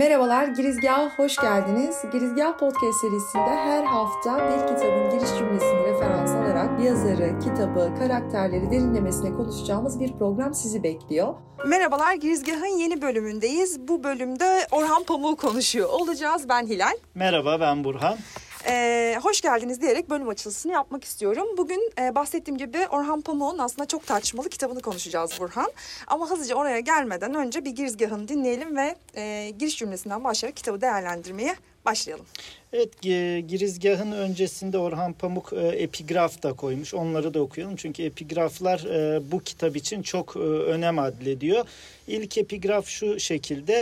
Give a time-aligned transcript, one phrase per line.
[0.00, 1.96] Merhabalar, Girizgah'a hoş geldiniz.
[2.12, 9.32] Girizgah Podcast serisinde her hafta bir kitabın giriş cümlesini referans alarak yazarı, kitabı, karakterleri derinlemesine
[9.32, 11.34] konuşacağımız bir program sizi bekliyor.
[11.66, 13.88] Merhabalar, Girizgah'ın yeni bölümündeyiz.
[13.88, 16.48] Bu bölümde Orhan Pamuk konuşuyor olacağız.
[16.48, 16.96] Ben Hilal.
[17.14, 18.16] Merhaba, ben Burhan.
[18.66, 21.46] Ee, hoş geldiniz diyerek bölüm açılışını yapmak istiyorum.
[21.58, 25.72] Bugün e, bahsettiğim gibi Orhan Pamuk'un aslında çok tartışmalı kitabını konuşacağız Burhan.
[26.06, 31.56] Ama hızlıca oraya gelmeden önce bir girizgahını dinleyelim ve e, giriş cümlesinden başlayarak kitabı değerlendirmeye
[31.84, 32.26] başlayalım.
[32.72, 33.02] Evet
[33.48, 36.94] girizgahın öncesinde Orhan Pamuk e, epigraf da koymuş.
[36.94, 37.76] Onları da okuyalım.
[37.76, 41.64] Çünkü epigraflar e, bu kitap için çok e, önem adlediyor.
[42.08, 43.74] İlk epigraf şu şekilde.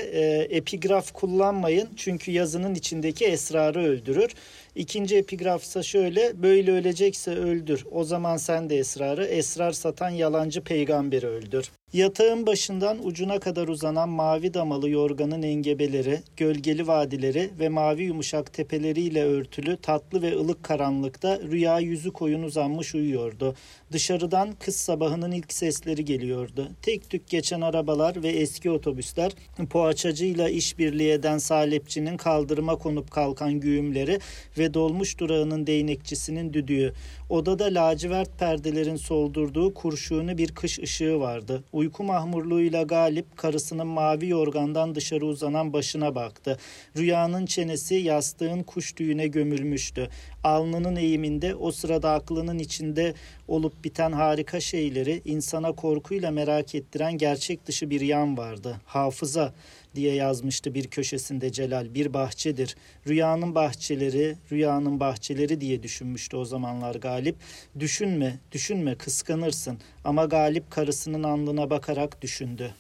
[0.51, 4.35] Epigraf kullanmayın çünkü yazının içindeki esrarı öldürür.
[4.75, 6.43] İkinci epigrafsa şöyle.
[6.43, 7.85] Böyle ölecekse öldür.
[7.91, 9.25] O zaman sen de esrarı.
[9.25, 11.71] Esrar satan yalancı peygamberi öldür.
[11.93, 19.25] Yatağın başından ucuna kadar uzanan mavi damalı yorganın engebeleri, gölgeli vadileri ve mavi yumuşak tepeleriyle
[19.25, 23.55] örtülü tatlı ve ılık karanlıkta rüya yüzü koyun uzanmış uyuyordu.
[23.93, 26.69] Dışarıdan kız sabahının ilk sesleri geliyordu.
[26.83, 29.33] Tek tük geçen arabalar ve eski otobüsler,
[29.71, 34.19] poğaçacıyla işbirliği eden salepçinin kaldırıma konup kalkan güğümleri
[34.59, 36.93] ve dolmuş durağının değnekçisinin düdüğü.
[37.31, 41.65] Odada lacivert perdelerin soldurduğu kurşunu bir kış ışığı vardı.
[41.79, 46.59] Uyku mahmurluğuyla Galip karısının mavi yorgandan dışarı uzanan başına baktı.
[46.97, 50.09] Rüyanın çenesi yastığın kuş düğüne gömülmüştü.
[50.45, 53.15] Alnının eğiminde o sırada aklının içinde
[53.49, 58.77] olup biten harika şeyleri insana korkuyla merak ettiren gerçek dışı bir yan vardı.
[58.87, 59.53] Hafıza
[59.95, 61.95] diye yazmıştı bir köşesinde Celal.
[61.95, 62.77] Bir bahçedir.
[63.07, 67.37] Rüyanın bahçeleri, rüyanın bahçeleri diye düşünmüştü o zamanlar Galip.
[67.79, 69.79] Düşünme, düşünme kıskanırsın.
[70.05, 72.75] Ama Galip karısının alnına bakarak düşündü.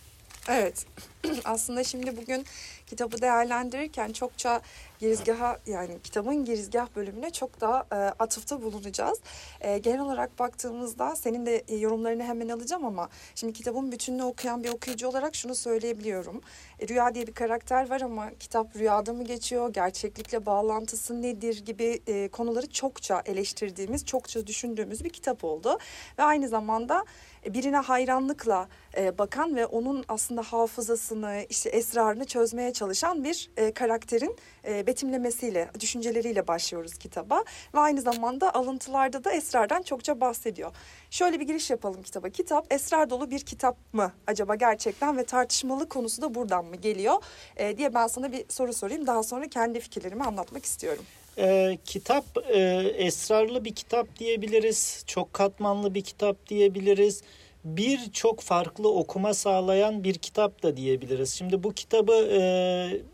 [0.48, 0.87] Evet.
[1.45, 2.45] Aslında şimdi bugün
[2.87, 4.61] kitabı değerlendirirken çokça
[4.99, 9.19] girizgaha yani kitabın girizgah bölümüne çok daha e, atıfta bulunacağız.
[9.61, 14.65] E, genel olarak baktığımızda senin de e, yorumlarını hemen alacağım ama şimdi kitabın bütününü okuyan
[14.65, 16.41] bir okuyucu olarak şunu söyleyebiliyorum.
[16.81, 22.03] E, Rüya diye bir karakter var ama kitap rüyada mı geçiyor, gerçeklikle bağlantısı nedir gibi
[22.06, 25.78] e, konuları çokça eleştirdiğimiz, çokça düşündüğümüz bir kitap oldu.
[26.19, 27.05] Ve aynı zamanda
[27.47, 33.72] e, birine hayranlıkla e, bakan ve onun aslında hafızasını, işte esrarını çözmeye çalışan bir e,
[33.72, 34.37] karakterin
[34.69, 37.45] e, betimlemesiyle, düşünceleriyle başlıyoruz kitaba.
[37.75, 40.73] Ve aynı zamanda alıntılarda da esrardan çokça bahsediyor.
[41.11, 42.29] Şöyle bir giriş yapalım kitaba.
[42.29, 47.23] Kitap esrar dolu bir kitap mı acaba gerçekten ve tartışmalı konusu da buradan mı geliyor
[47.57, 49.07] e, diye ben sana bir soru sorayım.
[49.07, 51.05] Daha sonra kendi fikirlerimi anlatmak istiyorum.
[51.39, 52.59] E, kitap e,
[52.97, 55.05] esrarlı bir kitap diyebiliriz.
[55.07, 57.23] Çok katmanlı bir kitap diyebiliriz
[57.65, 61.35] birçok farklı okuma sağlayan bir kitap da diyebiliriz.
[61.35, 62.13] Şimdi bu kitabı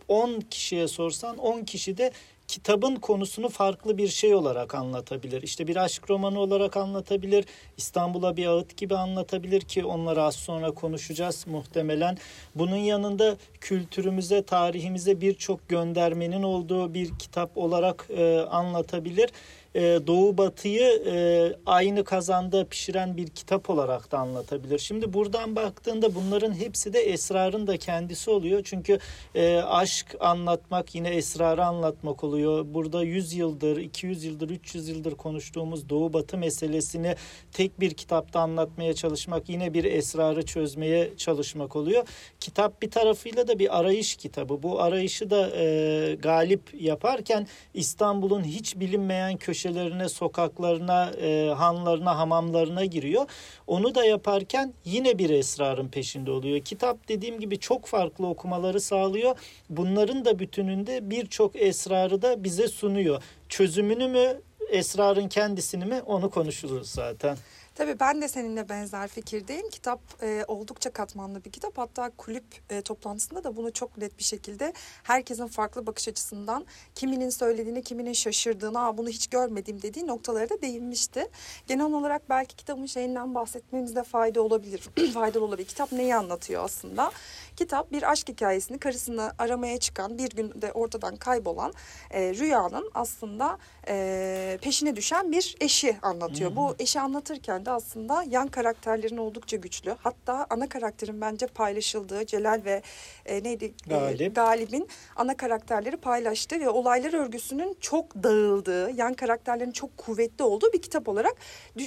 [0.09, 2.12] 10 e, kişiye sorsan 10 kişi de
[2.49, 5.43] kitabın konusunu farklı bir şey olarak anlatabilir.
[5.43, 7.44] İşte bir aşk romanı olarak anlatabilir.
[7.77, 12.19] İstanbul'a bir ağıt gibi anlatabilir ki onları az sonra konuşacağız muhtemelen.
[12.55, 19.31] Bunun yanında kültürümüze, tarihimize birçok göndermenin olduğu bir kitap olarak e, anlatabilir
[19.74, 24.78] e, Doğu Batı'yı e, aynı kazanda pişiren bir kitap olarak da anlatabilir.
[24.78, 28.60] Şimdi buradan baktığında bunların hepsi de esrarın da kendisi oluyor.
[28.64, 28.98] Çünkü
[29.34, 32.64] e, aşk anlatmak yine esrarı anlatmak oluyor.
[32.68, 37.14] Burada 100 yıldır, 200 yıldır, 300 yıldır konuştuğumuz Doğu Batı meselesini
[37.52, 42.04] tek bir kitapta anlatmaya çalışmak yine bir esrarı çözmeye çalışmak oluyor.
[42.40, 44.62] Kitap bir tarafıyla da bir arayış kitabı.
[44.62, 52.84] Bu arayışı da e, galip yaparken İstanbul'un hiç bilinmeyen köşe köşelerine, sokaklarına, e, hanlarına, hamamlarına
[52.84, 53.26] giriyor.
[53.66, 56.60] Onu da yaparken yine bir esrarın peşinde oluyor.
[56.60, 59.36] Kitap dediğim gibi çok farklı okumaları sağlıyor.
[59.70, 63.22] Bunların da bütününde birçok esrarı da bize sunuyor.
[63.48, 67.36] Çözümünü mü, esrarın kendisini mi onu konuşuruz zaten.
[67.74, 69.70] Tabii ben de seninle benzer fikirdeyim.
[69.70, 71.78] Kitap e, oldukça katmanlı bir kitap.
[71.78, 77.31] Hatta kulüp e, toplantısında da bunu çok net bir şekilde herkesin farklı bakış açısından kiminin
[77.31, 81.28] söylediğini, kiminin şaşırdığını, Aa, bunu hiç görmedim dediği noktalara da değinmişti.
[81.66, 84.81] Genel olarak belki kitabın şeyinden bahsetmemizde fayda olabilir.
[85.14, 85.69] faydalı olabilir.
[85.69, 87.10] Kitap neyi anlatıyor aslında?
[87.56, 91.72] Kitap bir aşk hikayesini karısını aramaya çıkan, bir günde ortadan kaybolan
[92.10, 93.58] e, Rüya'nın aslında
[93.88, 96.50] e, peşine düşen bir eşi anlatıyor.
[96.50, 96.56] Hmm.
[96.56, 99.96] Bu eşi anlatırken de aslında yan karakterlerin oldukça güçlü.
[100.02, 102.82] Hatta ana karakterin bence paylaşıldığı Celal ve
[103.26, 103.64] e, neydi?
[103.64, 104.34] E, Galip.
[104.34, 110.82] Galip'in ana karakterleri paylaştığı ve olaylar örgüsünün çok dağıldığı, yan karakterlerin çok kuvvetli olduğu bir
[110.82, 111.34] kitap olarak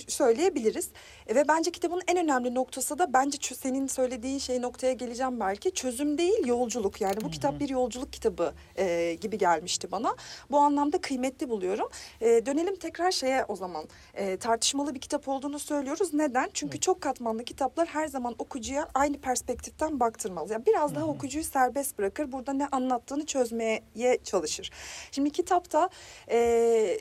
[0.07, 0.89] söyleyebiliriz.
[1.27, 5.57] E, ve bence kitabın en önemli noktası da bence senin söylediğin şey noktaya geleceğim belki
[5.57, 7.01] belki çözüm değil yolculuk.
[7.01, 7.31] Yani bu Hı-hı.
[7.31, 10.15] kitap bir yolculuk kitabı e, gibi gelmişti bana.
[10.51, 11.89] Bu anlamda kıymetli buluyorum.
[12.21, 16.13] E, dönelim tekrar şeye o zaman e, tartışmalı bir kitap olduğunu söylüyoruz.
[16.13, 16.49] Neden?
[16.53, 20.53] Çünkü çok katmanlı kitaplar her zaman okuyucuya aynı perspektiften baktırmalı.
[20.53, 22.31] Yani biraz daha okuyucuyu serbest bırakır.
[22.31, 23.83] Burada ne anlattığını çözmeye
[24.23, 24.71] çalışır.
[25.11, 25.89] Şimdi kitapta
[26.29, 26.99] e,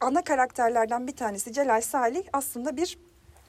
[0.00, 2.98] ana karakterlerden bir tanesi Celal Salih aslında bir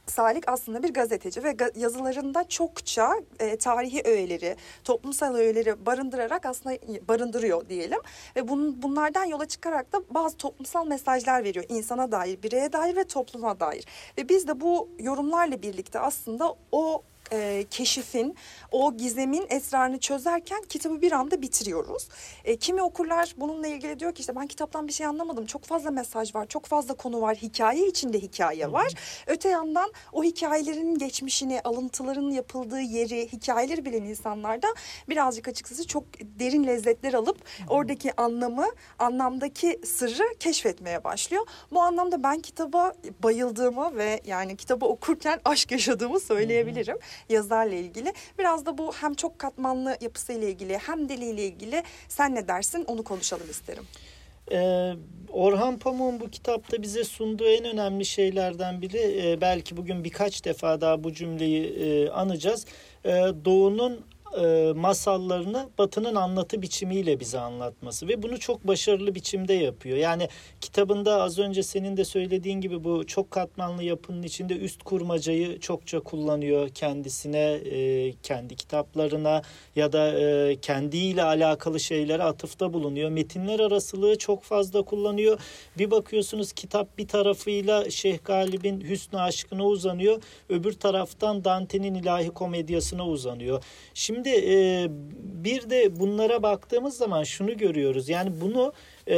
[0.08, 6.76] Salik aslında bir gazeteci ve yazılarında çokça e, tarihi öğeleri, toplumsal öğeleri barındırarak aslında
[7.08, 8.00] barındırıyor diyelim.
[8.36, 13.04] Ve bun, bunlardan yola çıkarak da bazı toplumsal mesajlar veriyor insana dair, bireye dair ve
[13.04, 13.86] topluma dair.
[14.18, 18.36] Ve biz de bu yorumlarla birlikte aslında o e, keşifin,
[18.72, 22.08] o gizemin esrarını çözerken kitabı bir anda bitiriyoruz.
[22.46, 25.46] E, kimi okurlar bununla ilgili diyor ki işte ben kitaptan bir şey anlamadım.
[25.46, 28.86] Çok fazla mesaj var, çok fazla konu var, hikaye içinde hikaye var.
[28.86, 29.34] Hı hı.
[29.34, 34.68] Öte yandan o hikayelerin geçmişini, alıntıların yapıldığı yeri, hikayeleri bilen insanlar da
[35.10, 37.68] birazcık açıkçası çok derin lezzetler alıp hı hı.
[37.70, 38.68] oradaki anlamı,
[39.00, 41.46] anlamdaki sırrı keşfetmeye başlıyor.
[41.72, 42.94] Bu anlamda ben kitaba
[43.24, 46.96] bayıldığımı ve yani kitabı okurken aşk yaşadığımı söyleyebilirim.
[46.96, 48.13] Hı hı yazarla ilgili.
[48.39, 53.04] Biraz da bu hem çok katmanlı yapısıyla ilgili hem diliyle ilgili sen ne dersin onu
[53.04, 53.83] konuşalım isterim.
[54.51, 54.94] Ee,
[55.30, 60.81] Orhan Pamuk'un bu kitapta bize sunduğu en önemli şeylerden biri e, belki bugün birkaç defa
[60.81, 62.65] daha bu cümleyi e, anacağız.
[63.06, 63.10] E,
[63.45, 64.06] Doğu'nun
[64.42, 69.98] e, masallarını Batı'nın anlatı biçimiyle bize anlatması ve bunu çok başarılı biçimde yapıyor.
[69.98, 70.30] Yani
[70.62, 76.00] kitabında az önce senin de söylediğin gibi bu çok katmanlı yapının içinde üst kurmacayı çokça
[76.00, 79.42] kullanıyor kendisine, e, kendi kitaplarına
[79.76, 83.10] ya da e, kendiyle alakalı şeylere atıfta bulunuyor.
[83.10, 85.40] Metinler arasılığı çok fazla kullanıyor.
[85.78, 90.22] Bir bakıyorsunuz kitap bir tarafıyla Şeyh Galip'in Hüsnü Aşkı'na uzanıyor.
[90.50, 93.64] Öbür taraftan Dante'nin ilahi komedyasına uzanıyor.
[93.94, 94.88] Şimdi Şimdi e,
[95.44, 98.10] bir de bunlara baktığımız zaman şunu görüyoruz.
[98.10, 98.74] Yani bunu
[99.08, 99.16] e,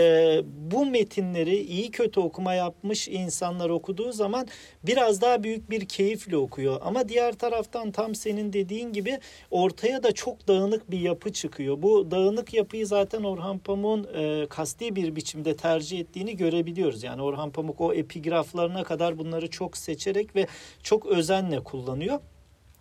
[0.71, 4.47] bu metinleri iyi kötü okuma yapmış insanlar okuduğu zaman
[4.83, 6.77] biraz daha büyük bir keyifle okuyor.
[6.81, 9.19] Ama diğer taraftan tam senin dediğin gibi
[9.51, 11.81] ortaya da çok dağınık bir yapı çıkıyor.
[11.81, 17.03] Bu dağınık yapıyı zaten Orhan Pamuk'un e, kasti bir biçimde tercih ettiğini görebiliyoruz.
[17.03, 20.47] Yani Orhan Pamuk o epigraflarına kadar bunları çok seçerek ve
[20.83, 22.19] çok özenle kullanıyor.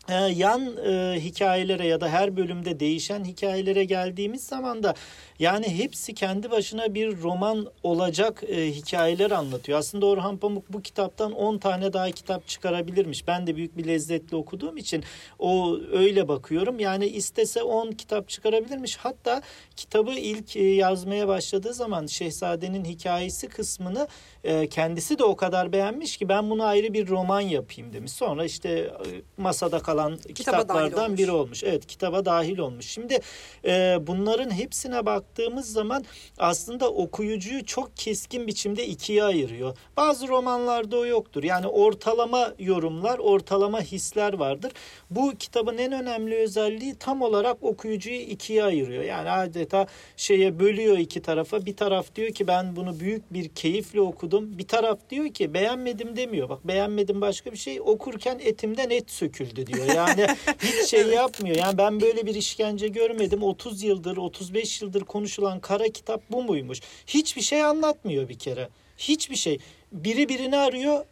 [0.09, 4.95] Ee, yan e, hikayelere ya da her bölümde değişen hikayelere geldiğimiz zaman da
[5.39, 9.79] yani hepsi kendi başına bir roman olacak e, hikayeler anlatıyor.
[9.79, 13.29] Aslında Orhan Pamuk bu kitaptan 10 tane daha kitap çıkarabilirmiş.
[13.29, 15.05] Ben de büyük bir lezzetle okuduğum için
[15.39, 16.81] o öyle bakıyorum.
[16.81, 18.97] Yani istese 10 kitap çıkarabilirmiş.
[18.97, 19.43] Hatta
[19.77, 24.09] kitabı ilk e, yazmaya başladığı zaman Şehzade'nin hikayesi kısmını
[24.45, 28.13] e, kendisi de o kadar beğenmiş ki ben bunu ayrı bir roman yapayım demiş.
[28.13, 28.93] Sonra işte e,
[29.37, 31.65] masada kalan kitaba kitaplardan biri olmuş.
[31.65, 32.87] Evet kitaba dahil olmuş.
[32.87, 33.19] Şimdi
[33.65, 36.05] e, bunların hepsine baktığımız zaman
[36.39, 39.77] aslında okuyucuyu çok keskin biçimde ikiye ayırıyor.
[39.97, 41.43] Bazı romanlarda o yoktur.
[41.43, 44.73] Yani ortalama yorumlar, ortalama hisler vardır.
[45.11, 49.05] Bu kitabın en önemli özelliği tam olarak okuyucuyu ikiye ayırıyor.
[49.05, 49.87] Yani adeta
[50.17, 51.67] şeye bölüyor iki tarafa.
[51.67, 54.34] Bir taraf diyor ki ben bunu büyük bir keyifle okudum.
[54.43, 56.49] Bir taraf diyor ki beğenmedim demiyor.
[56.49, 57.81] Bak beğenmedim başka bir şey.
[57.81, 59.87] Okurken etimden et söküldü diyor.
[59.95, 60.27] Yani
[60.63, 61.57] hiç şey yapmıyor.
[61.57, 63.43] Yani ben böyle bir işkence görmedim.
[63.43, 66.81] 30 yıldır, 35 yıldır konuşulan kara kitap bu muymuş?
[67.07, 68.69] Hiçbir şey anlatmıyor bir kere.
[68.99, 69.59] Hiçbir şey.
[69.93, 71.05] Biri birini arıyor.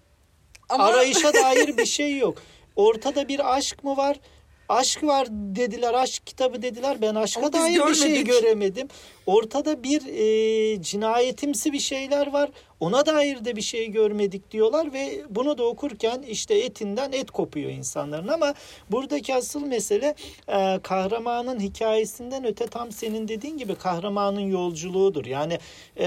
[0.69, 0.85] Ama...
[0.85, 2.39] Arayışa dair bir şey yok.
[2.77, 4.21] Ortada bir aşk mı var?
[4.69, 7.03] Aşk var dediler, aşk kitabı dediler.
[7.03, 8.89] Ben aşka Ama dair bir şey göremedim.
[9.27, 12.51] Ortada bir e, cinayetimsi bir şeyler var.
[12.81, 17.71] Ona dair de bir şey görmedik diyorlar ve bunu da okurken işte etinden et kopuyor
[17.71, 18.55] insanların ama
[18.91, 20.15] buradaki asıl mesele
[20.49, 25.27] e, kahramanın hikayesinden öte tam senin dediğin gibi kahramanın yolculuğudur.
[25.27, 25.59] Yani
[25.99, 26.07] e,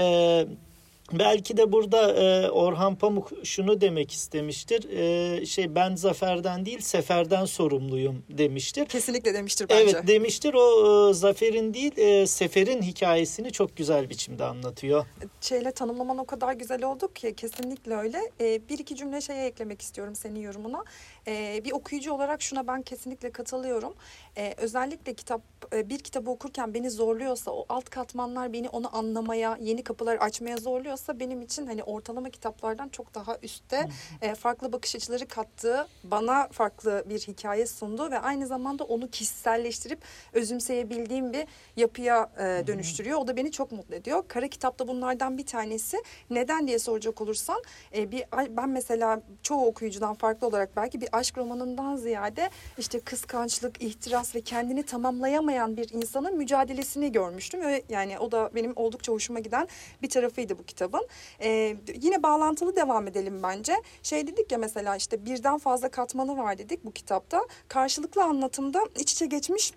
[1.12, 4.90] Belki de burada e, Orhan Pamuk şunu demek istemiştir.
[4.90, 8.86] E, şey ben zaferden değil seferden sorumluyum demiştir.
[8.86, 9.82] Kesinlikle demiştir bence.
[9.82, 10.54] Evet demiştir.
[10.54, 15.06] O e, zaferin değil e, seferin hikayesini çok güzel biçimde anlatıyor.
[15.40, 18.18] Şeyle tanımlaman o kadar güzel oldu ki kesinlikle öyle.
[18.40, 20.84] E, bir iki cümle şeye eklemek istiyorum senin yorumuna.
[21.28, 23.94] E, bir okuyucu olarak şuna ben kesinlikle katılıyorum.
[24.36, 25.40] E, özellikle kitap
[25.72, 30.56] e, bir kitabı okurken beni zorluyorsa o alt katmanlar beni onu anlamaya, yeni kapılar açmaya
[30.56, 33.88] zorluyor yapabiliyorsa benim için hani ortalama kitaplardan çok daha üstte
[34.22, 39.98] e, farklı bakış açıları kattığı, bana farklı bir hikaye sundu ve aynı zamanda onu kişiselleştirip
[40.32, 43.18] özümseyebildiğim bir yapıya e, dönüştürüyor.
[43.18, 44.24] O da beni çok mutlu ediyor.
[44.28, 45.96] Kara kitap da bunlardan bir tanesi.
[46.30, 47.62] Neden diye soracak olursan
[47.94, 48.24] e, bir
[48.56, 54.40] ben mesela çoğu okuyucudan farklı olarak belki bir aşk romanından ziyade işte kıskançlık, ihtiras ve
[54.40, 59.68] kendini tamamlayamayan bir insanın mücadelesini görmüştüm ve yani o da benim oldukça hoşuma giden
[60.02, 61.06] bir tarafıydı bu kitabın.
[61.40, 63.74] E, yine bağlantılı devam edelim bence.
[64.02, 67.40] Şey dedik ya mesela işte birden fazla katmanı var dedik bu kitapta.
[67.68, 69.72] Karşılıklı anlatımda iç içe geçmiş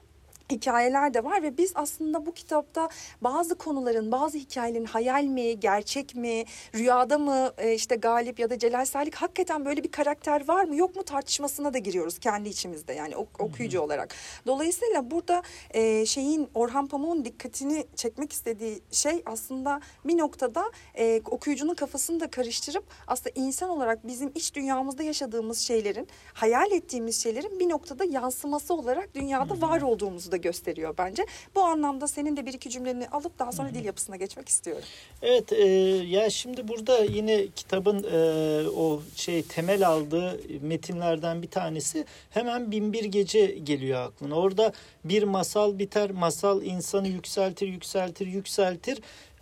[0.51, 2.89] hikayeler de var ve biz aslında bu kitapta
[3.21, 6.43] bazı konuların, bazı hikayelerin hayal mi, gerçek mi,
[6.75, 10.75] rüyada mı e, işte Galip ya da Celal Salik hakikaten böyle bir karakter var mı
[10.75, 14.15] yok mu tartışmasına da giriyoruz kendi içimizde yani ok- okuyucu olarak.
[14.47, 15.41] Dolayısıyla burada
[15.71, 22.29] e, şeyin Orhan Pamuk'un dikkatini çekmek istediği şey aslında bir noktada e, okuyucunun kafasını da
[22.29, 28.73] karıştırıp aslında insan olarak bizim iç dünyamızda yaşadığımız şeylerin, hayal ettiğimiz şeylerin bir noktada yansıması
[28.73, 31.25] olarak dünyada var olduğumuzu da gösteriyor bence.
[31.55, 34.83] Bu anlamda senin de bir iki cümleni alıp daha sonra dil yapısına geçmek istiyorum.
[35.21, 35.65] Evet e,
[36.07, 43.05] ya şimdi burada yine kitabın e, o şey temel aldığı metinlerden bir tanesi hemen Binbir
[43.05, 44.35] Gece geliyor aklına.
[44.35, 48.99] Orada bir masal biter, masal insanı yükseltir, yükseltir, yükseltir.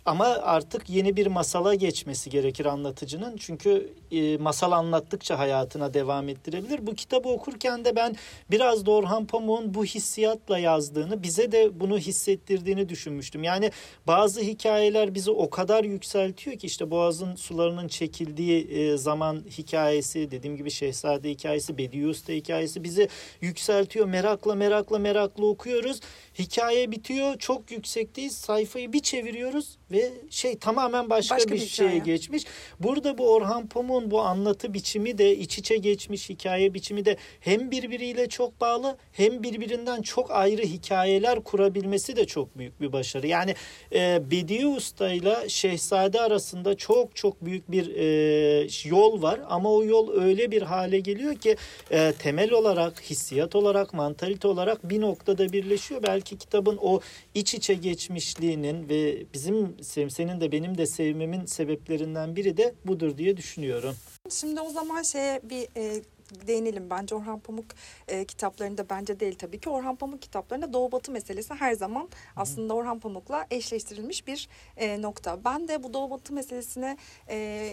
[0.08, 3.36] Ama artık yeni bir masala geçmesi gerekir anlatıcının.
[3.36, 6.86] Çünkü e, masal anlattıkça hayatına devam ettirebilir.
[6.86, 8.16] Bu kitabı okurken de ben
[8.50, 13.42] biraz da Orhan Pamuk'un bu hissiyatla yazdığını, bize de bunu hissettirdiğini düşünmüştüm.
[13.42, 13.70] Yani
[14.06, 20.56] bazı hikayeler bizi o kadar yükseltiyor ki işte Boğaz'ın sularının çekildiği e, zaman hikayesi, dediğim
[20.56, 23.08] gibi Şehzade hikayesi, Bediüz Usta hikayesi bizi
[23.40, 24.06] yükseltiyor.
[24.06, 26.00] Merakla merakla merakla okuyoruz.
[26.38, 27.38] Hikaye bitiyor.
[27.38, 28.36] Çok yüksekteyiz.
[28.36, 29.97] Sayfayı bir çeviriyoruz ve
[30.30, 31.98] şey tamamen başka, Başka bir, bir şeye hikaye.
[31.98, 32.44] geçmiş.
[32.80, 37.70] Burada bu Orhan Pamuk'un bu anlatı biçimi de iç içe geçmiş hikaye biçimi de hem
[37.70, 43.26] birbiriyle çok bağlı hem birbirinden çok ayrı hikayeler kurabilmesi de çok büyük bir başarı.
[43.26, 43.54] Yani
[43.92, 49.84] e, Bediye Usta ile Şehzade arasında çok çok büyük bir e, yol var ama o
[49.84, 51.56] yol öyle bir hale geliyor ki
[51.90, 56.02] e, temel olarak, hissiyat olarak, mantalite olarak bir noktada birleşiyor.
[56.02, 57.00] Belki kitabın o
[57.34, 63.36] iç içe geçmişliğinin ve bizim senin de benim de sevmemin sebeplerinden biri de budur diye
[63.36, 63.96] düşünüyorum.
[64.30, 66.02] Şimdi o zaman şeye bir e,
[66.46, 67.66] değinelim bence Orhan Pamuk
[68.08, 72.74] e, kitaplarında bence değil tabii ki Orhan Pamuk kitaplarında Doğu Batı meselesi her zaman aslında
[72.74, 75.44] Orhan Pamuk'la eşleştirilmiş bir e, nokta.
[75.44, 76.96] Ben de bu Doğu Batı meselesine
[77.28, 77.70] e,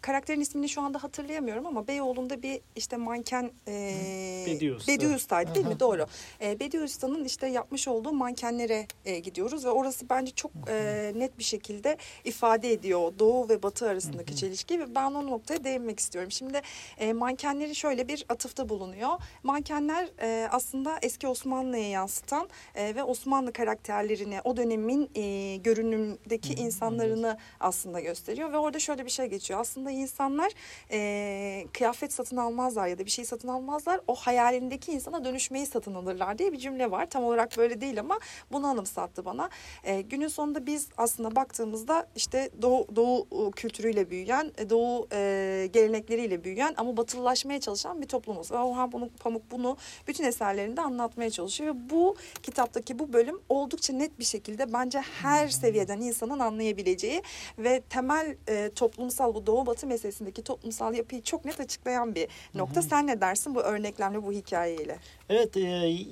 [0.00, 5.14] karakterin ismini şu anda hatırlayamıyorum ama Beyoğlu'nda bir işte manken e, Bediüz Usta.
[5.14, 5.80] Usta'ydı değil mi?
[5.80, 6.06] Doğru.
[6.40, 11.44] E, Usta'nın işte yapmış olduğu mankenlere e, gidiyoruz ve orası bence çok e, net bir
[11.44, 16.30] şekilde ifade ediyor Doğu ve Batı arasındaki çelişki ve ben o noktaya değinmek istiyorum.
[16.30, 16.60] Şimdi
[16.98, 19.10] e, mankenleri şöyle bir atıfta bulunuyor.
[19.42, 27.38] Mankenler e, aslında eski Osmanlı'ya yansıtan e, ve Osmanlı karakterlerini o dönemin e, görünümdeki insanlarını
[27.60, 29.53] aslında gösteriyor ve orada şöyle bir şey geçiyor.
[29.56, 30.52] Aslında insanlar
[30.90, 34.00] e, kıyafet satın almazlar ya da bir şey satın almazlar.
[34.08, 37.10] O hayalindeki insana dönüşmeyi satın alırlar diye bir cümle var.
[37.10, 38.18] Tam olarak böyle değil ama
[38.52, 39.50] bunu anımsattı bana.
[39.84, 45.68] E, günün sonunda biz aslında baktığımızda işte doğu, doğu e, kültürüyle büyüyen, e, doğu e,
[45.72, 48.52] gelenekleriyle büyüyen ama batılılaşmaya çalışan bir toplumuz.
[48.52, 49.76] Orhan Pamuk bunu
[50.08, 51.74] bütün eserlerinde anlatmaya çalışıyor.
[51.74, 57.22] Ve bu kitaptaki bu bölüm oldukça net bir şekilde bence her seviyeden insanın anlayabileceği
[57.58, 62.82] ve temel e, toplumsal bu doğu batı meselesindeki toplumsal yapıyı çok net açıklayan bir nokta.
[62.82, 64.98] Sen ne dersin bu örneklemle bu hikayeyle?
[65.30, 65.60] Evet e,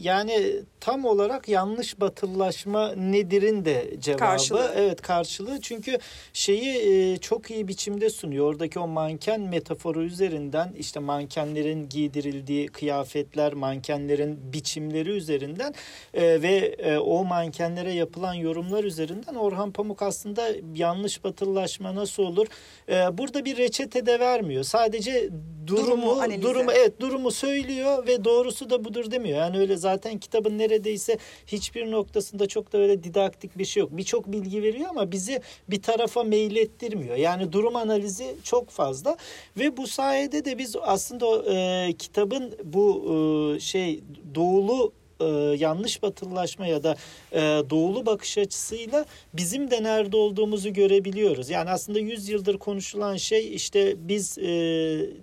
[0.01, 4.19] yani tam olarak yanlış batılılaşma nedirin de cevabı.
[4.19, 4.73] Karşılığı.
[4.77, 5.99] Evet karşılığı çünkü
[6.33, 8.47] şeyi e, çok iyi biçimde sunuyor.
[8.47, 15.75] Oradaki o manken metaforu üzerinden işte mankenlerin giydirildiği kıyafetler, mankenlerin biçimleri üzerinden
[16.15, 22.47] e, ve e, o mankenlere yapılan yorumlar üzerinden Orhan Pamuk aslında yanlış batılılaşma nasıl olur?
[22.89, 24.65] E, burada bir reçete de vermiyor.
[24.65, 25.31] Sadece
[25.67, 26.43] durumu, Durumu analizi.
[26.43, 29.39] durumu evet durumu söylüyor ve doğrusu da budur demiyor.
[29.39, 33.91] Yani öyle zaten kitabın neredeyse hiçbir noktasında çok da öyle didaktik bir şey yok.
[33.93, 37.17] Birçok bilgi veriyor ama bizi bir tarafa meylettirmiyor.
[37.17, 39.17] Yani durum analizi çok fazla
[39.59, 43.05] ve bu sayede de biz aslında o, e, kitabın bu
[43.57, 44.01] e, şey
[44.35, 44.93] doğulu
[45.23, 46.97] e, yanlış batılılaşma ya da
[47.33, 51.51] e, doğulu bakış açısıyla bizim de nerede olduğumuzu görebiliyoruz.
[51.51, 54.45] Yani aslında 100 yıldır konuşulan şey işte biz e,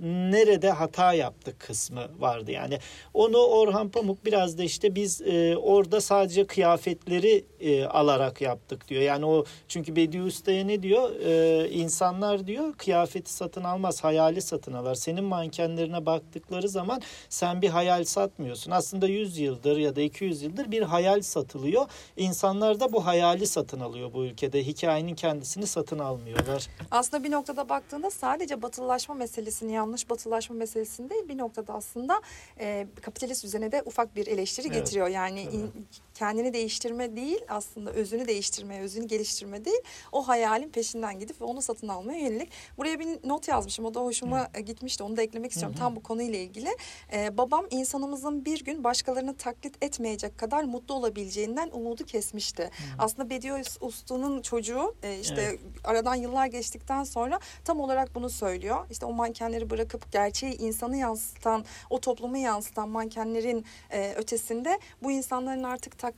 [0.02, 2.52] nerede hata yaptık kısmı vardı.
[2.52, 2.80] Yani
[3.14, 9.02] onu Orhan Pamuk biraz da işte biz e, orada sadece kıyafetleri e, alarak yaptık diyor.
[9.02, 11.12] Yani o çünkü Bediü ne diyor?
[11.26, 14.96] E, insanlar diyor kıyafeti satın almaz, hayali satın alır.
[14.96, 18.72] Senin mankenlerine baktıkları zaman sen bir hayal satmıyorsun.
[18.72, 21.86] Aslında 100 yıldır ya da 200 yıldır bir hayal satılıyor.
[22.18, 24.66] İnsanlar da bu hayali satın alıyor bu ülkede.
[24.68, 26.68] Hikayenin kendisini satın almıyorlar.
[26.92, 32.22] Aslında bir noktada baktığında sadece batılılaşma meselesini, yanlış batılılaşma meselesini değil bir noktada aslında
[32.60, 34.76] e, kapitalist düzene de ufak bir eleştiri Evet.
[34.78, 35.08] getiriyor.
[35.08, 35.54] Yani Evet.
[35.54, 35.88] in-
[36.20, 41.62] kendini değiştirme değil aslında özünü değiştirme, özünü geliştirme değil o hayalin peşinden gidip ve onu
[41.62, 42.50] satın almaya yönelik.
[42.78, 46.04] Buraya bir not yazmışım o da hoşuma e, gitmişti onu da eklemek istiyorum tam bu
[46.04, 46.70] konuyla ilgili.
[47.14, 52.70] E, babam insanımızın bir gün başkalarını taklit etmeyecek kadar mutlu olabileceğinden umudu kesmişti.
[52.98, 55.60] Aslında Bediye Uslu'nun çocuğu e, işte Evet.
[55.84, 58.86] aradan yıllar geçtikten sonra tam olarak bunu söylüyor.
[58.92, 65.64] İşte o mankenleri bırakıp gerçeği insanı yansıtan, o toplumu yansıtan mankenlerin e, ötesinde bu insanların
[65.64, 66.09] artık taklit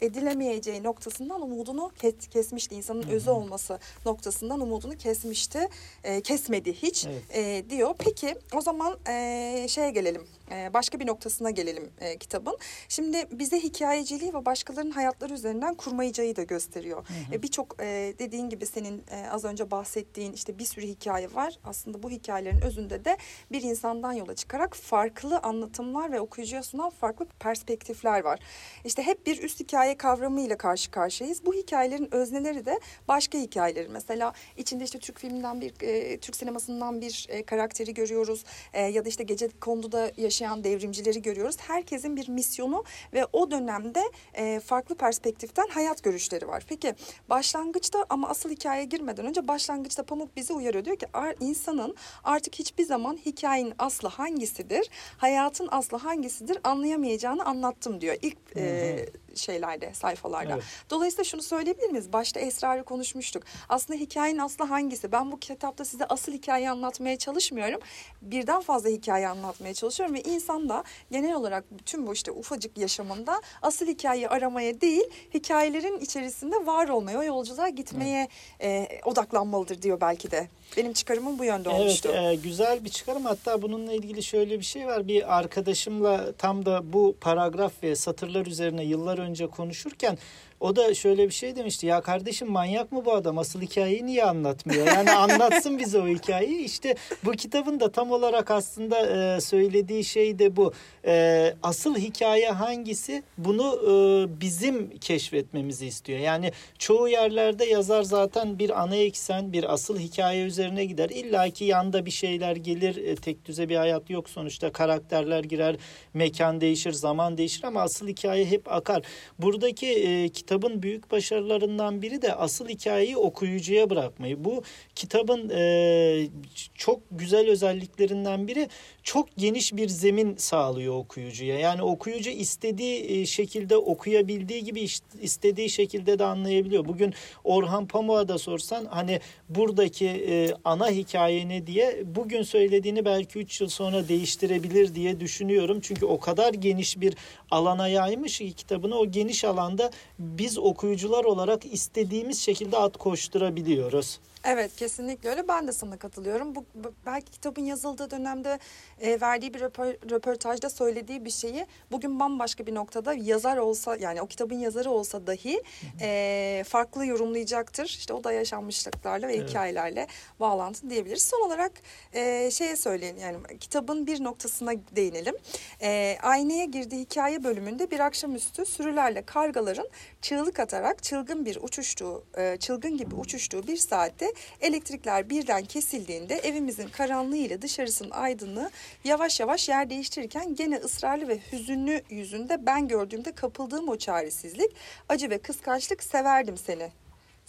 [0.00, 2.74] edilemeyeceği noktasından umudunu kes- kesmişti.
[2.74, 5.68] İnsanın özü olması noktasından umudunu kesmişti.
[6.04, 7.22] E, kesmedi hiç Evet.
[7.36, 7.94] e, diyor.
[7.98, 10.26] Peki o zaman e, şeye gelelim.
[10.50, 12.58] E, başka bir noktasına gelelim e, kitabın.
[12.88, 17.06] Şimdi bize hikayeciliği ve başkalarının hayatları üzerinden kurmayıcıyı da gösteriyor.
[17.32, 21.58] E, Birçok e, dediğin gibi senin az önce bahsettiğin işte bir sürü hikaye var.
[21.64, 23.16] Aslında bu hikayelerin özünde de
[23.52, 28.38] bir insandan yola çıkarak farklı anlatımlar ve okuyucuya sunan farklı perspektifler var.
[28.84, 31.46] İşte hep bir üst hikaye kavramıyla karşı karşıyayız.
[31.46, 33.88] Bu hikayelerin özneleri de başka hikayeleri.
[33.88, 35.72] Mesela içinde işte Türk filminden bir,
[36.18, 38.44] Türk sinemasından bir karakteri görüyoruz.
[38.74, 41.56] Ya da işte gece konduda yaşayan devrimcileri görüyoruz.
[41.60, 44.02] Herkesin bir misyonu ve o dönemde
[44.34, 46.64] e, farklı perspektiften hayat görüşleri var.
[46.68, 46.94] Peki
[47.28, 50.84] başlangıçta ama asıl hikayeye girmeden önce başlangıçta Pamuk bizi uyarıyor.
[50.84, 58.00] Diyor ki "Ar- insanın artık hiçbir zaman hikayenin aslı hangisidir, hayatın aslı hangisidir anlayamayacağını anlattım
[58.00, 59.06] diyor ilk e,
[59.38, 60.52] şeylerde, sayfalarda.
[60.54, 60.64] Evet.
[60.90, 62.12] Dolayısıyla şunu söyleyebilir miyiz?
[62.12, 63.42] Başta esrarı konuşmuştuk.
[63.68, 65.12] Aslında hikayenin aslı hangisi?
[65.12, 67.80] Ben bu kitapta size asıl hikayeyi anlatmaya çalışmıyorum.
[68.22, 73.40] Birden fazla hikaye anlatmaya çalışıyorum ve insan da genel olarak bütün bu işte ufacık yaşamında
[73.62, 75.04] asıl hikayeyi aramaya değil,
[75.34, 78.28] hikayelerin içerisinde var olmaya, o yolculuğa gitmeye
[78.62, 80.48] e, odaklanmalıdır diyor belki de.
[80.76, 82.08] Benim çıkarımım bu yönde Evet olmuştu.
[82.08, 86.92] e, güzel bir çıkarım hatta bununla ilgili şöyle bir şey var bir arkadaşımla tam da
[86.92, 90.18] bu paragraf ve satırlar üzerine yıllar önce konuşurken
[90.60, 93.38] o da şöyle bir şey demişti ya kardeşim manyak mı bu adam?
[93.38, 94.86] Asıl hikayeyi niye anlatmıyor?
[94.86, 96.64] Yani anlatsın bize o hikayeyi.
[96.64, 100.72] İşte bu kitabın da tam olarak aslında e, söylediği şey de bu.
[101.06, 103.22] E, asıl hikaye hangisi?
[103.38, 103.92] Bunu e,
[104.40, 106.18] bizim keşfetmemizi istiyor.
[106.18, 111.10] Yani çoğu yerlerde yazar zaten bir ana eksen bir asıl hikaye üzerine gider.
[111.10, 112.96] İlla ki yanda bir şeyler gelir.
[112.96, 114.28] E, tek düze bir hayat yok.
[114.28, 115.76] Sonuçta karakterler girer
[116.14, 119.02] mekan değişir zaman değişir ama asıl hikaye hep akar.
[119.38, 124.62] Buradaki e, kitabın büyük başarılarından biri de asıl hikayeyi okuyucuya bırakmayı bu
[124.94, 126.28] kitabın e,
[126.74, 128.68] çok güzel özelliklerinden biri
[129.02, 131.58] çok geniş bir zemin sağlıyor okuyucuya.
[131.58, 134.86] Yani okuyucu istediği e, şekilde okuyabildiği gibi
[135.22, 136.84] istediği şekilde de anlayabiliyor.
[136.84, 143.38] Bugün Orhan Pamuk'a da sorsan hani buradaki e, ana hikaye ne diye bugün söylediğini belki
[143.38, 145.78] 3 yıl sonra değiştirebilir diye düşünüyorum.
[145.82, 147.14] Çünkü o kadar geniş bir
[147.50, 154.20] alana yaymış ki kitabını o geniş alanda biz okuyucular olarak istediğimiz şekilde at koşturabiliyoruz.
[154.44, 155.48] Evet kesinlikle öyle.
[155.48, 156.54] Ben de sana katılıyorum.
[156.54, 156.64] Bu
[157.06, 158.58] belki kitabın yazıldığı dönemde
[159.00, 164.22] e, verdiği bir röpo- röportajda söylediği bir şeyi bugün bambaşka bir noktada yazar olsa yani
[164.22, 165.62] o kitabın yazarı olsa dahi
[166.00, 167.84] e, farklı yorumlayacaktır.
[167.84, 169.50] İşte o da yaşanmışlıklarla ve Evet.
[169.50, 170.06] hikayelerle
[170.40, 171.22] bağlantı diyebiliriz.
[171.22, 171.72] Son olarak
[172.12, 175.34] e, şeye söyleyin yani kitabın bir noktasına değinelim.
[175.82, 179.88] E, aynaya girdiği hikaye bölümünde bir akşamüstü sürülerle kargaların
[180.22, 184.27] çığlık atarak çılgın bir uçuştuğu, e, çılgın gibi uçuştuğu bir saatte
[184.60, 188.70] elektrikler birden kesildiğinde evimizin karanlığı ile dışarısının aydınlığı
[189.04, 194.70] yavaş yavaş yer değiştirirken gene ısrarlı ve hüzünlü yüzünde ben gördüğümde kapıldığım o çaresizlik,
[195.08, 196.90] acı ve kıskançlık severdim seni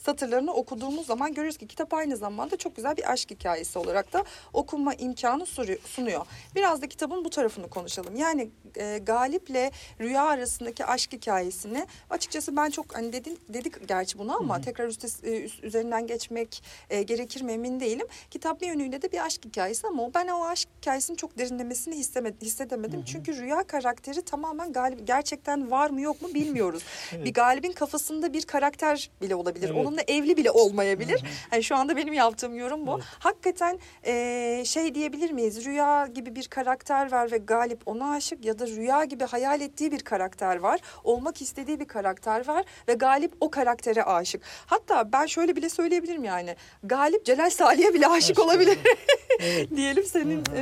[0.05, 4.23] satırlarını okuduğumuz zaman görürüz ki kitap aynı zamanda çok güzel bir aşk hikayesi olarak da
[4.53, 5.45] okuma imkanı
[5.85, 6.25] sunuyor.
[6.55, 8.15] Biraz da kitabın bu tarafını konuşalım.
[8.15, 14.37] Yani e, Galip'le Rüya arasındaki aşk hikayesini açıkçası ben çok hani dedik, dedik gerçi bunu
[14.37, 14.63] ama hı hı.
[14.63, 18.07] tekrar üstes, üst, üzerinden geçmek e, gerekir mi emin değilim.
[18.31, 21.97] Kitap bir yönüyle de bir aşk hikayesi ama ben o aşk hikayesini çok derinlemesini
[22.41, 22.99] hissedemedim.
[22.99, 23.05] Hı hı.
[23.05, 26.83] Çünkü Rüya karakteri tamamen Galip gerçekten var mı yok mu bilmiyoruz.
[27.13, 27.25] evet.
[27.25, 29.69] Bir Galip'in kafasında bir karakter bile olabilir.
[29.69, 29.85] Evet.
[29.89, 31.23] Onunla evli bile olmayabilir.
[31.51, 32.93] Yani şu anda benim yaptığım yorum bu.
[32.95, 33.03] Evet.
[33.19, 35.65] Hakikaten e, şey diyebilir miyiz?
[35.65, 39.91] Rüya gibi bir karakter var ve Galip ona aşık ya da rüya gibi hayal ettiği
[39.91, 40.79] bir karakter var.
[41.03, 44.41] Olmak istediği bir karakter var ve Galip o karaktere aşık.
[44.65, 46.55] Hatta ben şöyle bile söyleyebilirim yani.
[46.83, 48.77] Galip Celal Salih'e bile aşık, aşık olabilir.
[49.39, 49.75] evet.
[49.75, 50.61] Diyelim senin e,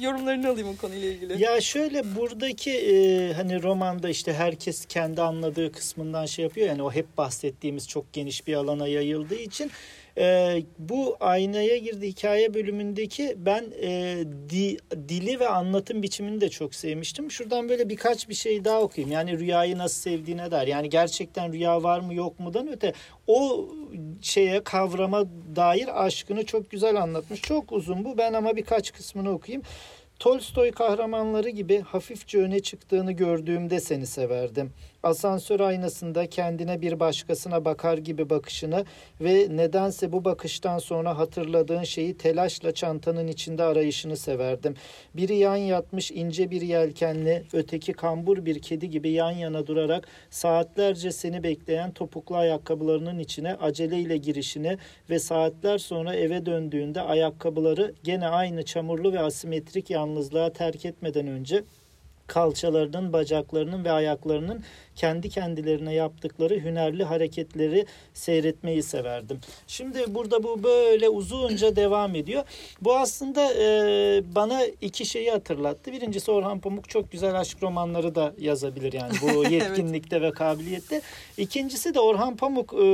[0.00, 1.42] yorumlarını alayım o konuyla ilgili.
[1.42, 6.68] Ya şöyle buradaki e, hani romanda işte herkes kendi anladığı kısmından şey yapıyor.
[6.68, 9.70] Yani o hep bahsettiğimiz çok geniş bir alana yayıldığı için
[10.18, 14.18] e, bu aynaya girdi hikaye bölümündeki ben e,
[14.50, 14.76] di,
[15.08, 17.30] dili ve anlatım biçimini de çok sevmiştim.
[17.30, 19.12] Şuradan böyle birkaç bir şey daha okuyayım.
[19.12, 20.66] Yani rüyayı nasıl sevdiğine dair.
[20.66, 22.92] Yani gerçekten rüya var mı yok mudan öte
[23.26, 23.68] o
[24.22, 25.24] şeye kavrama
[25.56, 27.40] dair aşkını çok güzel anlatmış.
[27.42, 28.18] Çok uzun bu.
[28.18, 29.62] Ben ama birkaç kısmını okuyayım.
[30.18, 34.72] Tolstoy kahramanları gibi hafifçe öne çıktığını gördüğümde seni severdim
[35.08, 38.84] asansör aynasında kendine bir başkasına bakar gibi bakışını
[39.20, 44.74] ve nedense bu bakıştan sonra hatırladığın şeyi telaşla çantanın içinde arayışını severdim.
[45.14, 51.12] Biri yan yatmış ince bir yelkenli, öteki kambur bir kedi gibi yan yana durarak saatlerce
[51.12, 54.78] seni bekleyen topuklu ayakkabılarının içine aceleyle girişini
[55.10, 61.64] ve saatler sonra eve döndüğünde ayakkabıları gene aynı çamurlu ve asimetrik yalnızlığa terk etmeden önce
[62.28, 64.64] kalçalarının, bacaklarının ve ayaklarının
[64.96, 69.40] kendi kendilerine yaptıkları hünerli hareketleri seyretmeyi severdim.
[69.66, 72.44] Şimdi burada bu böyle uzunca devam ediyor.
[72.80, 73.66] Bu aslında e,
[74.34, 75.92] bana iki şeyi hatırlattı.
[75.92, 80.30] Birincisi Orhan Pamuk çok güzel aşk romanları da yazabilir yani bu yetkinlikte evet.
[80.30, 81.00] ve kabiliyette.
[81.38, 82.86] İkincisi de Orhan Pamuk e,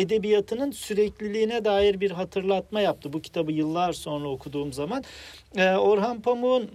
[0.00, 3.12] edebiyatının sürekliliğine dair bir hatırlatma yaptı.
[3.12, 5.04] Bu kitabı yıllar sonra okuduğum zaman.
[5.56, 6.70] E, Orhan Pamuk'un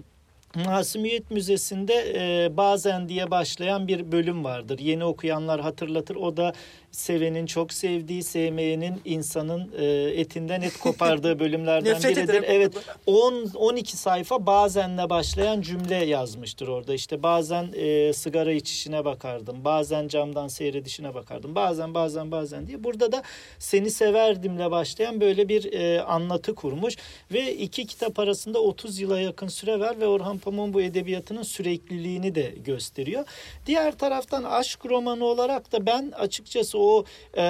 [0.56, 4.80] Masumiyet Müzesi'nde e, bazen diye başlayan bir bölüm vardır.
[4.80, 6.16] Yeni okuyanlar hatırlatır.
[6.16, 6.54] O da
[6.92, 9.86] sevenin çok sevdiği, sevmeyenin insanın e,
[10.22, 12.44] etinden et kopardığı bölümlerden biridir.
[12.48, 12.74] Evet
[13.06, 16.94] 10 12 sayfa bazenle başlayan cümle yazmıştır orada.
[16.94, 19.66] İşte bazen e, sigara içişine bakardım.
[19.66, 21.56] Bazen camdan seyredişine bakardım.
[21.56, 22.84] Bazen bazen bazen diye.
[22.84, 23.24] Burada da
[23.60, 26.96] seni severdimle başlayan böyle bir e, anlatı kurmuş
[27.32, 32.36] ve iki kitap arasında 30 yıla yakın süre var ve Orhan Pamuk'un bu edebiyatının sürekliliğini
[32.36, 33.26] de gösteriyor.
[33.66, 37.44] Diğer taraftan aşk romanı olarak da ben açıkçası o e,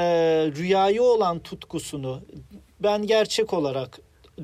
[0.56, 2.22] rüyayı olan tutkusunu
[2.80, 4.00] ben gerçek olarak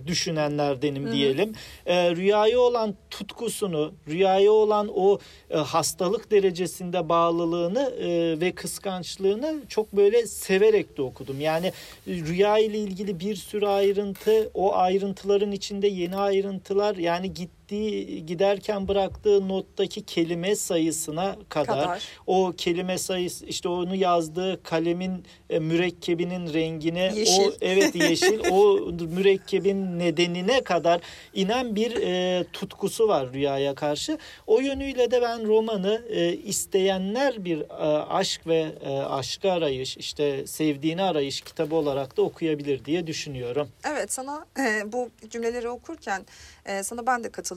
[0.07, 1.11] düşünenlerdenim Hı-hı.
[1.11, 1.53] diyelim.
[1.85, 9.93] E, rüyaya olan tutkusunu, rüyaya olan o e, hastalık derecesinde bağlılığını e, ve kıskançlığını çok
[9.93, 11.41] böyle severek de okudum.
[11.41, 11.71] Yani
[12.07, 18.87] rüya ile ilgili bir sürü ayrıntı, o ayrıntıların içinde yeni ayrıntılar yani git gittiği giderken
[18.87, 22.03] bıraktığı nottaki kelime sayısına kadar, kadar.
[22.27, 27.41] o kelime sayısı işte onu yazdığı kalemin e, mürekkebinin rengine yeşil.
[27.41, 28.77] o evet yeşil o
[29.15, 31.01] mürekkebin nedenine kadar
[31.33, 34.17] inen bir e, tutkusu var rüyaya karşı.
[34.47, 40.47] O yönüyle de ben romanı e, isteyenler bir e, aşk ve e, aşkı arayış işte
[40.47, 43.69] sevdiğini arayış kitabı olarak da okuyabilir diye düşünüyorum.
[43.91, 46.25] Evet sana e, bu cümleleri okurken
[46.65, 47.56] e, sana ben de katılıyorum.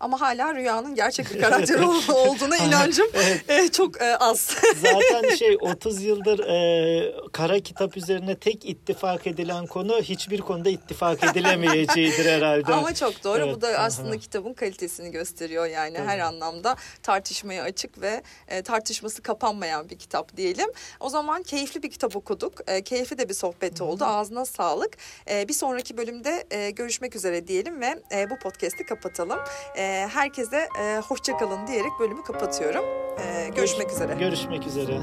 [0.00, 3.06] Ama hala rüyanın gerçek bir karakteri olduğuna inancım
[3.48, 4.38] e, çok e, az.
[4.82, 11.24] Zaten şey 30 yıldır e, kara kitap üzerine tek ittifak edilen konu hiçbir konuda ittifak
[11.24, 12.72] edilemeyeceğidir herhalde.
[12.72, 13.42] Ama çok doğru.
[13.42, 13.56] Evet.
[13.56, 14.18] Bu da aslında Aha.
[14.18, 15.66] kitabın kalitesini gösteriyor.
[15.66, 16.06] Yani Tabii.
[16.06, 20.68] her anlamda tartışmaya açık ve e, tartışması kapanmayan bir kitap diyelim.
[21.00, 22.52] O zaman keyifli bir kitap okuduk.
[22.66, 24.04] E, keyifli de bir sohbet oldu.
[24.04, 24.96] Ağzına sağlık.
[25.30, 29.27] E, bir sonraki bölümde e, görüşmek üzere diyelim ve e, bu podcast'i kapatalım.
[29.76, 32.84] E, herkese e, hoşçakalın diyerek bölümü kapatıyorum.
[33.18, 34.14] E, görüşmek üzere.
[34.14, 35.00] Görüşmek üzere.